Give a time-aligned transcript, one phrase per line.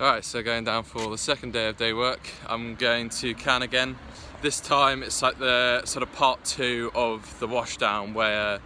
[0.00, 3.60] Alright, so going down for the second day of day work, I'm going to Cannes
[3.60, 3.96] again.
[4.40, 8.60] This time it's like the sort of part two of the washdown where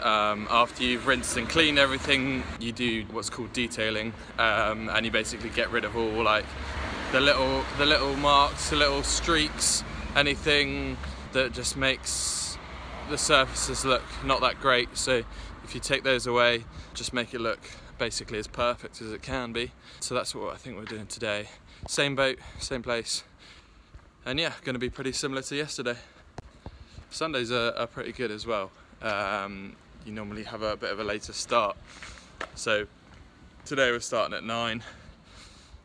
[0.00, 5.10] um, after you've rinsed and cleaned everything, you do what's called detailing, um, and you
[5.10, 6.46] basically get rid of all like
[7.10, 9.82] the little the little marks, the little streaks,
[10.14, 10.96] anything
[11.32, 12.56] that just makes
[13.10, 14.96] the surfaces look not that great.
[14.96, 15.24] So
[15.68, 16.64] if you take those away,
[16.94, 17.60] just make it look
[17.98, 19.70] basically as perfect as it can be.
[20.00, 21.50] So that's what I think we're doing today.
[21.86, 23.22] Same boat, same place,
[24.24, 25.96] and yeah, going to be pretty similar to yesterday.
[27.10, 28.70] Sundays are, are pretty good as well.
[29.02, 29.76] Um,
[30.06, 31.76] you normally have a bit of a later start.
[32.54, 32.86] So
[33.66, 34.82] today we're starting at nine,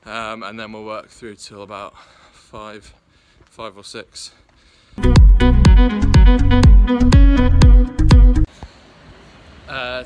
[0.05, 1.93] um, and then we'll work through till about
[2.31, 2.93] five,
[3.49, 4.31] five or six.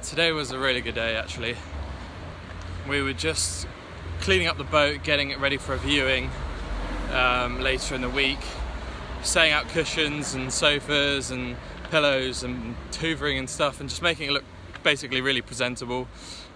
[0.03, 1.55] Today was a really good day actually.
[2.87, 3.67] We were just
[4.19, 6.29] cleaning up the boat, getting it ready for a viewing
[7.11, 8.39] um, later in the week,
[9.23, 11.55] setting out cushions and sofas and
[11.89, 14.43] pillows and hoovering and stuff and just making it look
[14.83, 16.07] basically really presentable.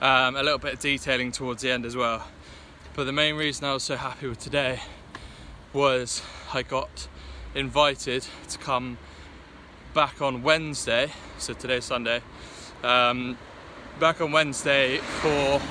[0.01, 2.27] Um, a little bit of detailing towards the end as well.
[2.95, 4.81] But the main reason I was so happy with today
[5.73, 6.21] was
[6.53, 7.07] I got
[7.55, 8.97] invited to come
[9.93, 12.21] back on Wednesday, so today's Sunday,
[12.83, 13.37] um,
[13.99, 15.61] back on Wednesday for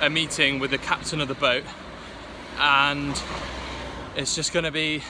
[0.00, 1.64] a meeting with the captain of the boat
[2.58, 3.20] and
[4.16, 5.02] it's just going to be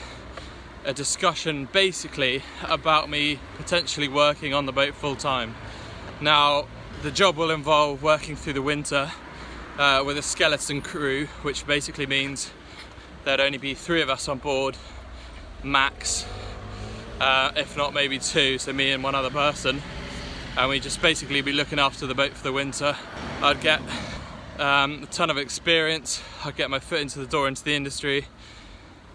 [0.85, 5.55] a discussion basically about me potentially working on the boat full time.
[6.21, 6.67] Now,
[7.01, 9.11] the job will involve working through the winter
[9.77, 12.51] uh, with a skeleton crew, which basically means
[13.23, 14.77] there'd only be three of us on board,
[15.63, 16.25] max,
[17.19, 19.81] uh, if not maybe two, so me and one other person.
[20.57, 22.95] And we just basically be looking after the boat for the winter.
[23.41, 23.81] I'd get
[24.57, 28.27] um, a ton of experience, I'd get my foot into the door into the industry,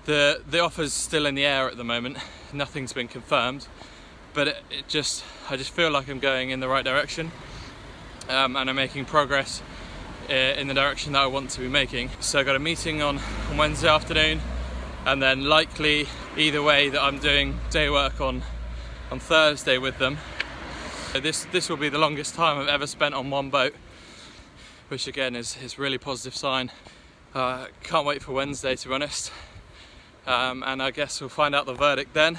[0.05, 2.19] the the offer's still in the air at the moment.
[2.53, 3.69] Nothing's been confirmed,
[4.35, 7.33] but it, it just I just feel like I'm going in the right direction,
[8.29, 9.63] um, and I'm making progress
[10.29, 12.11] uh, in the direction that I want to be making.
[12.21, 13.19] So I got a meeting on,
[13.51, 14.43] on Wednesday afternoon,
[15.07, 16.07] and then likely
[16.37, 18.43] either way that I'm doing day work on
[19.11, 20.19] on Thursday with them.
[21.13, 23.75] This this will be the longest time I've ever spent on one boat,
[24.89, 26.71] which again is is really positive sign.
[27.35, 29.33] Uh, can't wait for Wednesday to be honest
[30.27, 32.39] um, and I guess we'll find out the verdict then.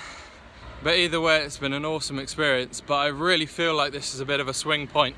[0.83, 4.19] But either way, it's been an awesome experience, but I really feel like this is
[4.19, 5.15] a bit of a swing point.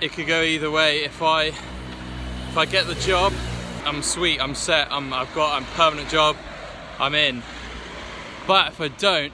[0.00, 1.04] It could go either way.
[1.04, 1.52] If I
[2.50, 3.32] if I get the job,
[3.84, 6.36] I'm sweet, I'm set, I'm, I've got a permanent job,
[6.98, 7.42] I'm in.
[8.46, 9.32] But if I don't,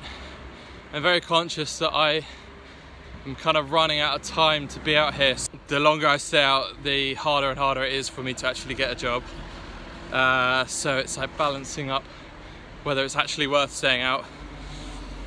[0.92, 2.26] I'm very conscious that I
[3.28, 5.36] am kind of running out of time to be out here.
[5.66, 8.74] The longer I stay out, the harder and harder it is for me to actually
[8.74, 9.22] get a job.
[10.10, 12.04] Uh, so it's like balancing up
[12.84, 14.24] whether it's actually worth staying out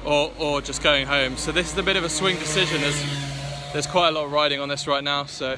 [0.04, 1.38] or, or just going home.
[1.38, 2.82] So this is a bit of a swing decision.
[2.82, 3.04] There's,
[3.72, 5.26] there's quite a lot of riding on this right now.
[5.26, 5.58] So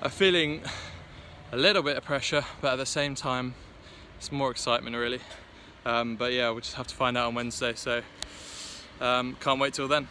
[0.00, 0.62] I'm feeling
[1.52, 3.54] a little bit of pressure, but at the same time,
[4.16, 5.20] it's more excitement really.
[5.84, 7.74] Um, but yeah, we'll just have to find out on Wednesday.
[7.74, 8.00] So
[9.02, 10.08] um, can't wait till then.